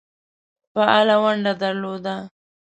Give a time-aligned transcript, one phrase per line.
[0.73, 2.15] فعاله ونډه درلوده.